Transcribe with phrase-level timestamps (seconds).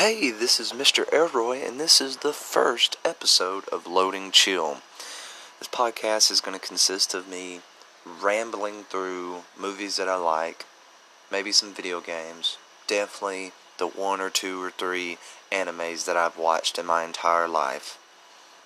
[0.00, 1.04] Hey, this is Mr.
[1.12, 4.78] Elroy, and this is the first episode of Loading Chill.
[5.58, 7.60] This podcast is going to consist of me
[8.06, 10.64] rambling through movies that I like,
[11.30, 15.18] maybe some video games, definitely the one or two or three
[15.52, 17.98] animes that I've watched in my entire life.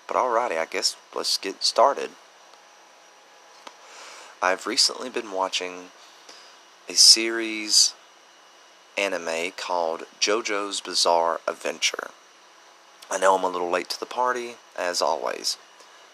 [0.06, 2.10] But alrighty, I guess let's get started.
[4.40, 5.86] I've recently been watching
[6.88, 7.94] a series
[8.96, 12.10] anime called JoJo's Bizarre Adventure.
[13.10, 15.56] I know I'm a little late to the party, as always,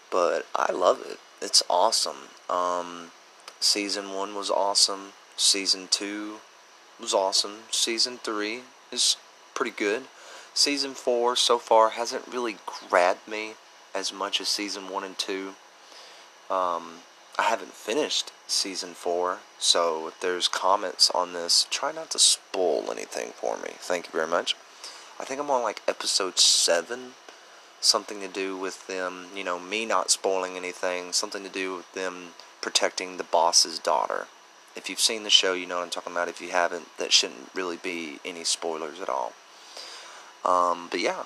[0.09, 1.19] but I love it.
[1.41, 2.29] It's awesome.
[2.49, 3.11] Um,
[3.59, 5.13] season one was awesome.
[5.37, 6.37] Season two
[6.99, 7.59] was awesome.
[7.71, 8.61] Season three
[8.91, 9.17] is
[9.55, 10.03] pretty good.
[10.53, 13.53] Season four so far hasn't really grabbed me
[13.95, 15.53] as much as season one and two.
[16.49, 16.99] Um,
[17.39, 22.91] I haven't finished season four, so if there's comments on this, try not to spoil
[22.91, 23.71] anything for me.
[23.77, 24.55] Thank you very much.
[25.19, 27.13] I think I'm on like episode seven,
[27.79, 31.93] something to do with them, you know, me not spoiling anything, something to do with
[31.93, 32.29] them
[32.61, 34.27] protecting the boss's daughter.
[34.75, 36.27] If you've seen the show, you know what I'm talking about.
[36.29, 39.33] If you haven't, that shouldn't really be any spoilers at all.
[40.45, 41.23] Um, but yeah,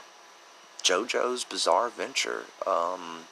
[0.83, 2.43] JoJo's Bizarre Adventure.
[2.65, 3.25] Um,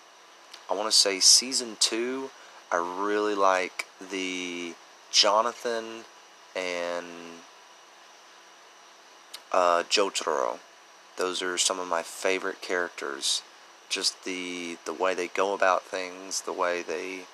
[0.70, 2.30] I want to say season two
[2.74, 4.74] I really like the
[5.12, 6.06] Jonathan
[6.56, 7.06] and
[9.52, 10.58] uh, Jotaro.
[11.18, 13.44] Those are some of my favorite characters.
[13.90, 17.26] Just the the way they go about things, the way they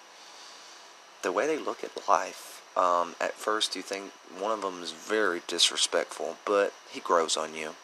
[1.21, 2.61] the way they look at life.
[2.75, 7.55] Um, at first, you think one of them is very disrespectful, but he grows on
[7.55, 7.75] you.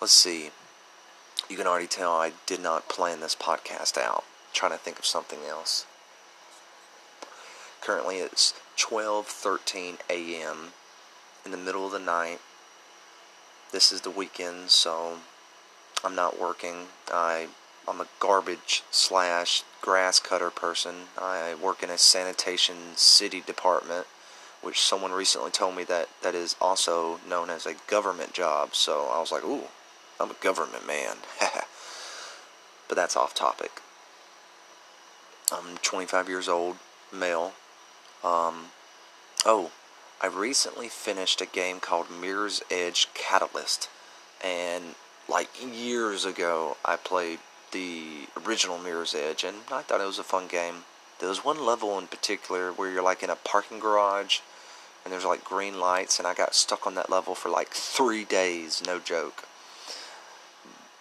[0.00, 0.50] Let's see.
[1.48, 4.24] You can already tell I did not plan this podcast out.
[4.48, 5.86] I'm trying to think of something else.
[7.80, 10.72] Currently it's 12:13 a.m.
[11.44, 12.40] in the middle of the night.
[13.72, 15.18] This is the weekend, so
[16.04, 16.88] I'm not working.
[17.12, 17.48] I
[17.88, 21.08] I'm a garbage slash grass cutter person.
[21.18, 24.06] I work in a sanitation city department,
[24.62, 28.74] which someone recently told me that that is also known as a government job.
[28.74, 29.64] So I was like, ooh,
[30.20, 31.16] I'm a government man.
[32.88, 33.80] but that's off topic.
[35.50, 36.76] I'm 25 years old,
[37.12, 37.54] male,
[38.22, 38.66] um,
[39.46, 39.70] oh,
[40.20, 43.88] I recently finished a game called Mirror's Edge Catalyst,
[44.44, 44.94] and
[45.28, 47.38] like years ago, I played
[47.72, 50.84] the original Mirror's Edge, and I thought it was a fun game.
[51.18, 54.40] There was one level in particular where you're like in a parking garage,
[55.04, 58.24] and there's like green lights, and I got stuck on that level for like three
[58.24, 59.44] days, no joke.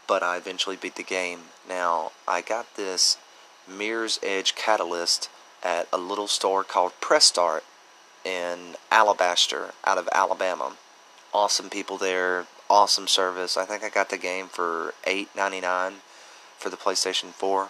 [0.07, 1.41] But I eventually beat the game.
[1.67, 3.17] Now, I got this
[3.67, 5.29] Mirror's Edge Catalyst
[5.63, 7.63] at a little store called Press Start
[8.23, 10.73] in Alabaster out of Alabama.
[11.33, 13.57] Awesome people there, awesome service.
[13.57, 15.95] I think I got the game for $8.99
[16.57, 17.69] for the PlayStation 4.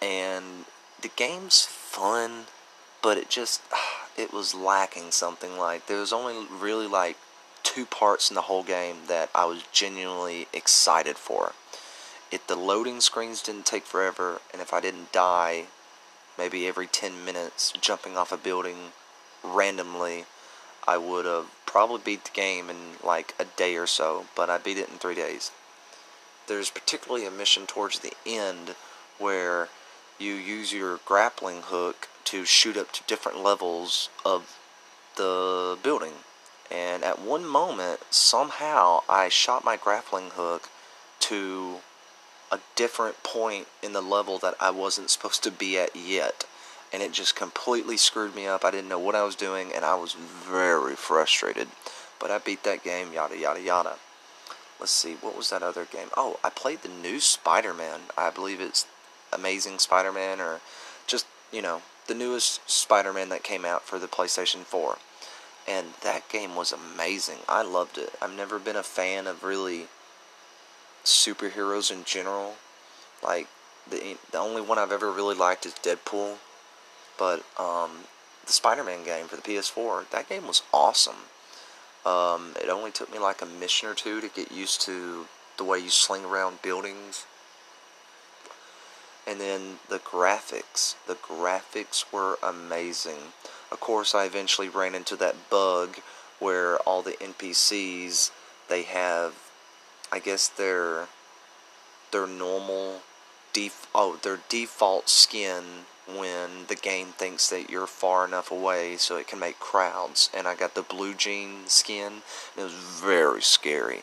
[0.00, 0.64] And
[1.00, 2.46] the game's fun,
[3.02, 3.62] but it just
[4.16, 7.16] it was lacking something like there was only really like
[7.62, 11.52] two parts in the whole game that I was genuinely excited for.
[12.30, 15.66] If the loading screens didn't take forever and if I didn't die
[16.38, 18.92] maybe every 10 minutes jumping off a building
[19.42, 20.24] randomly,
[20.86, 24.58] I would have probably beat the game in like a day or so, but I
[24.58, 25.50] beat it in three days.
[26.48, 28.74] There's particularly a mission towards the end
[29.18, 29.68] where
[30.18, 34.58] you use your grappling hook to shoot up to different levels of
[35.16, 36.12] the building.
[36.70, 40.68] And at one moment, somehow, I shot my grappling hook
[41.20, 41.80] to
[42.52, 46.44] a different point in the level that I wasn't supposed to be at yet.
[46.92, 48.64] And it just completely screwed me up.
[48.64, 51.68] I didn't know what I was doing, and I was very frustrated.
[52.20, 53.96] But I beat that game, yada, yada, yada.
[54.78, 56.08] Let's see, what was that other game?
[56.16, 58.00] Oh, I played the new Spider Man.
[58.18, 58.86] I believe it's
[59.32, 60.60] Amazing Spider Man, or
[61.06, 64.98] just, you know, the newest Spider Man that came out for the PlayStation 4.
[65.66, 67.38] And that game was amazing.
[67.48, 68.12] I loved it.
[68.20, 69.86] I've never been a fan of really
[71.04, 72.54] superheroes in general.
[73.22, 73.48] Like
[73.88, 76.36] the the only one I've ever really liked is Deadpool,
[77.18, 78.04] but um,
[78.46, 81.28] the Spider-Man game for the PS4, that game was awesome.
[82.04, 85.26] Um, it only took me like a mission or two to get used to
[85.56, 87.26] the way you sling around buildings.
[89.24, 90.96] And then the graphics.
[91.06, 93.32] The graphics were amazing.
[93.70, 95.98] Of course, I eventually ran into that bug
[96.40, 98.32] where all the NPCs
[98.68, 99.34] they have
[100.12, 101.08] I guess their
[102.10, 103.00] their normal
[103.52, 109.16] def- oh their default skin when the game thinks that you're far enough away so
[109.16, 110.30] it can make crowds.
[110.34, 112.22] And I got the blue jean skin.
[112.56, 114.02] it was very scary.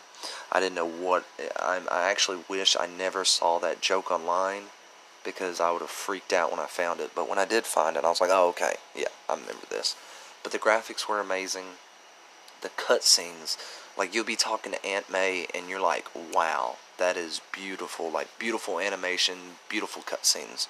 [0.52, 1.26] I didn't know what.
[1.58, 4.64] I, I actually wish I never saw that joke online
[5.24, 7.12] because I would have freaked out when I found it.
[7.14, 9.96] But when I did find it, I was like, oh, okay, yeah, I remember this.
[10.42, 11.66] But the graphics were amazing.
[12.62, 13.58] The cutscenes,
[14.00, 18.10] like you'll be talking to Aunt May and you're like, wow, that is beautiful.
[18.10, 19.38] Like beautiful animation,
[19.68, 20.68] beautiful cutscenes.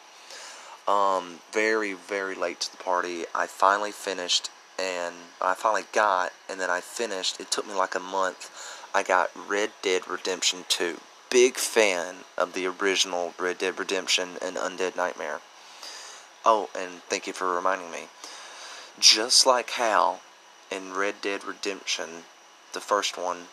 [0.91, 3.25] Um, very, very late to the party.
[3.35, 4.49] I finally finished
[4.79, 7.39] and I finally got, and then I finished.
[7.39, 8.49] It took me like a month.
[8.95, 10.99] I got Red Dead Redemption 2.
[11.29, 15.41] Big fan of the original Red Dead Redemption and Undead Nightmare.
[16.43, 18.07] Oh, and thank you for reminding me.
[18.99, 20.21] Just like how
[20.71, 22.23] in Red Dead Redemption,
[22.73, 23.47] the first one,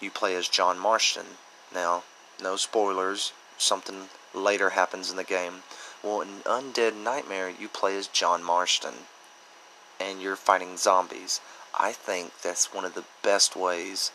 [0.00, 1.38] you play as John Marston.
[1.72, 2.04] Now,
[2.42, 5.62] no spoilers, something later happens in the game.
[6.02, 8.94] Well, in Undead Nightmare, you play as John Marston,
[9.98, 11.40] and you're fighting zombies.
[11.78, 14.12] I think that's one of the best ways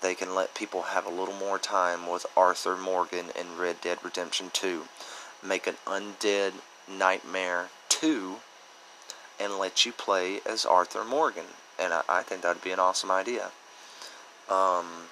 [0.00, 3.98] they can let people have a little more time with Arthur Morgan in Red Dead
[4.02, 4.84] Redemption 2.
[5.42, 6.52] Make an Undead
[6.86, 8.36] Nightmare 2
[9.40, 11.46] and let you play as Arthur Morgan.
[11.78, 13.50] And I, I think that'd be an awesome idea.
[14.50, 15.08] Um,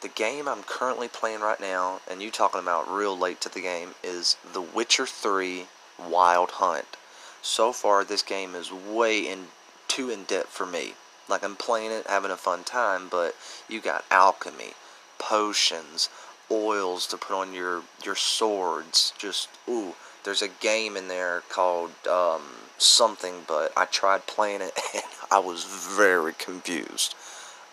[0.00, 3.60] the game I'm currently playing right now, and you talking about real late to the
[3.60, 5.66] game, is The Witcher 3
[5.98, 6.96] Wild Hunt.
[7.42, 9.48] So far, this game is way in
[9.88, 10.94] too in depth for me.
[11.28, 13.34] Like I'm playing it, having a fun time, but
[13.68, 14.72] you got alchemy,
[15.18, 16.08] potions,
[16.50, 19.12] oils to put on your your swords.
[19.18, 19.94] Just ooh,
[20.24, 22.42] there's a game in there called um,
[22.78, 27.14] something, but I tried playing it and I was very confused.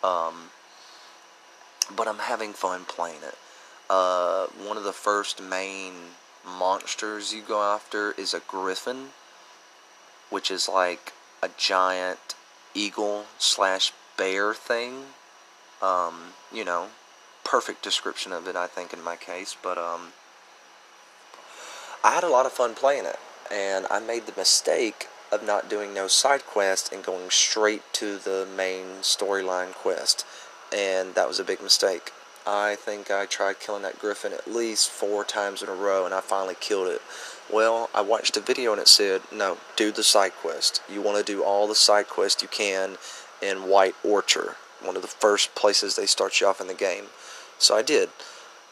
[0.04, 0.52] Um,
[1.94, 3.36] but I'm having fun playing it.
[3.90, 5.94] Uh, one of the first main
[6.46, 9.10] monsters you go after is a griffin,
[10.30, 12.36] which is like a giant
[12.74, 15.06] eagle slash bear thing.
[15.82, 16.88] Um, you know,
[17.44, 19.56] perfect description of it, I think, in my case.
[19.62, 20.14] But um,
[22.04, 23.20] I had a lot of fun playing it,
[23.52, 28.18] and I made the mistake of not doing no side quest and going straight to
[28.18, 30.26] the main storyline quest
[30.74, 32.12] and that was a big mistake.
[32.48, 36.14] I think I tried killing that griffin at least four times in a row, and
[36.14, 37.02] I finally killed it.
[37.52, 40.82] Well, I watched a video and it said, no, do the side quest.
[40.92, 42.98] You want to do all the side quests you can
[43.42, 47.06] in White Orchard, one of the first places they start you off in the game.
[47.58, 48.10] So I did.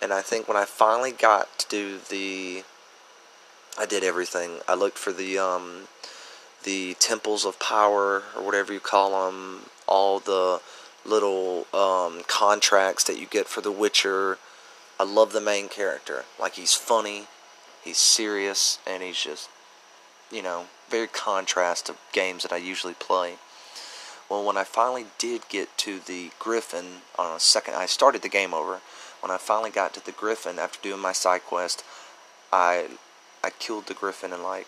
[0.02, 2.64] And I think when I finally got to do the.
[3.80, 4.60] I did everything.
[4.68, 5.88] I looked for the um,
[6.64, 10.62] the temples of power or whatever you call them, all the
[11.06, 14.38] little um, contracts that you get for The Witcher.
[15.00, 16.26] I love the main character.
[16.40, 17.28] Like he's funny,
[17.84, 19.50] he's serious, and he's just,
[20.32, 23.36] you know, very contrast to games that I usually play.
[24.30, 28.30] Well, when I finally did get to the Griffin on a second, I started the
[28.30, 28.80] game over.
[29.22, 31.84] When I finally got to the Griffin after doing my side quest,
[32.52, 32.88] I
[33.44, 34.68] I killed the Griffin in like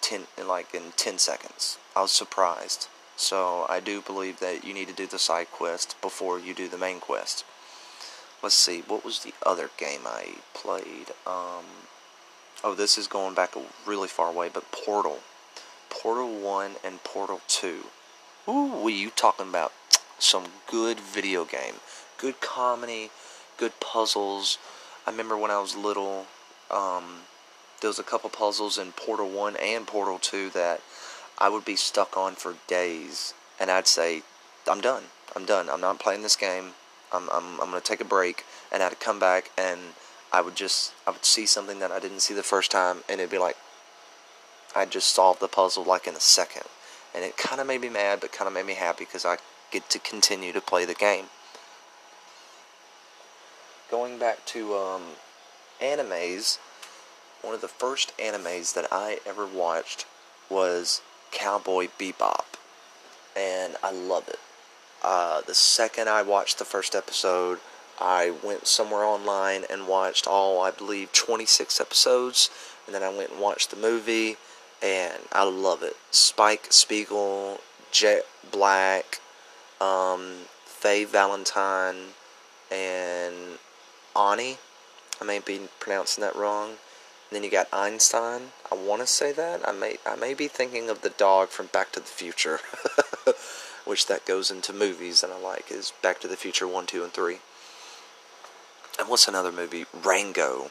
[0.00, 1.78] ten in like in ten seconds.
[1.94, 2.88] I was surprised.
[3.16, 6.68] So I do believe that you need to do the side quest before you do
[6.68, 7.44] the main quest.
[8.42, 11.10] Let's see, what was the other game I played?
[11.26, 11.64] Um,
[12.64, 13.54] oh, this is going back
[13.86, 15.20] really far away, but Portal.
[15.90, 17.84] Portal 1 and Portal 2.
[18.48, 19.72] Ooh, you talking about
[20.18, 21.74] some good video game.
[22.18, 23.10] Good comedy,
[23.56, 24.58] good puzzles.
[25.06, 26.26] I remember when I was little,
[26.70, 27.20] um,
[27.80, 30.80] there was a couple puzzles in Portal 1 and Portal 2 that
[31.38, 34.22] I would be stuck on for days, and I'd say,
[34.68, 35.04] I'm done.
[35.34, 35.68] I'm done.
[35.68, 36.72] I'm not playing this game.
[37.12, 39.80] I'm, I'm, I'm going to take a break, and I'd come back, and
[40.32, 43.20] I would just, I would see something that I didn't see the first time, and
[43.20, 43.56] it'd be like,
[44.74, 46.64] I just solved the puzzle like in a second.
[47.14, 49.36] And it kind of made me mad, but kind of made me happy because I
[49.70, 51.26] get to continue to play the game.
[53.90, 55.02] Going back to um,
[55.82, 56.58] animes,
[57.42, 60.06] one of the first animes that I ever watched
[60.48, 62.44] was Cowboy Bebop,
[63.36, 64.38] and I love it.
[65.02, 67.58] Uh, the second I watched the first episode,
[68.00, 72.50] I went somewhere online and watched all, I believe, 26 episodes,
[72.86, 74.36] and then I went and watched the movie,
[74.82, 75.96] and I love it.
[76.10, 77.60] Spike Spiegel,
[77.90, 79.20] Jet Black,
[79.80, 82.14] um, Faye Valentine,
[82.70, 83.58] and
[84.16, 84.58] Ani.
[85.20, 86.74] I may be pronouncing that wrong
[87.34, 88.52] then you got Einstein.
[88.70, 89.66] I want to say that.
[89.68, 92.60] I may I may be thinking of the dog from Back to the Future,
[93.84, 97.02] which that goes into movies and I like is Back to the Future one, two,
[97.04, 97.38] and three.
[98.98, 99.86] And what's another movie?
[99.92, 100.70] Rango.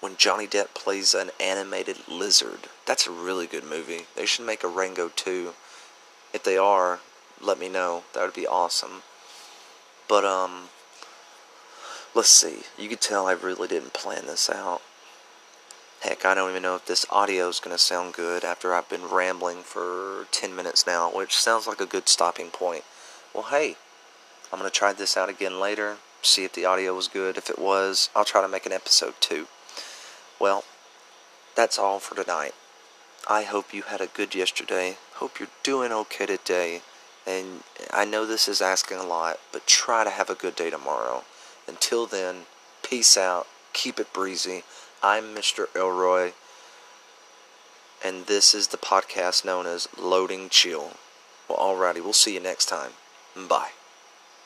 [0.00, 2.68] when Johnny Depp plays an animated lizard.
[2.86, 4.06] That's a really good movie.
[4.16, 5.52] They should make a Rango 2.
[6.32, 7.00] If they are,
[7.40, 8.04] let me know.
[8.14, 9.02] That would be awesome.
[10.08, 10.68] But, um,
[12.14, 12.60] let's see.
[12.78, 14.80] You could tell I really didn't plan this out.
[16.00, 18.88] Heck, I don't even know if this audio is going to sound good after I've
[18.88, 22.84] been rambling for 10 minutes now, which sounds like a good stopping point.
[23.34, 23.76] Well, hey,
[24.50, 27.36] I'm going to try this out again later, see if the audio was good.
[27.36, 29.46] If it was, I'll try to make an episode too.
[30.40, 30.64] Well,
[31.54, 32.54] that's all for tonight.
[33.28, 34.96] I hope you had a good yesterday.
[35.16, 36.80] Hope you're doing okay today.
[37.26, 40.70] And I know this is asking a lot, but try to have a good day
[40.70, 41.24] tomorrow.
[41.68, 42.46] Until then,
[42.82, 43.46] peace out.
[43.74, 44.64] Keep it breezy.
[45.02, 45.74] I'm Mr.
[45.74, 46.32] Elroy,
[48.04, 50.90] and this is the podcast known as Loading Chill.
[51.48, 52.90] Well, alrighty, we'll see you next time.
[53.34, 53.70] Bye.